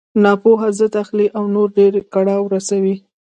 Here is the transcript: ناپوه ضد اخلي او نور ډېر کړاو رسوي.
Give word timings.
ناپوه 0.23 0.59
ضد 0.79 0.93
اخلي 1.03 1.27
او 1.37 1.43
نور 1.55 1.67
ډېر 1.77 1.93
کړاو 2.13 2.43
رسوي. 2.55 2.95